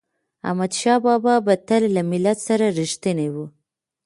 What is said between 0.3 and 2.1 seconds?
احمدشاه بابا به تل له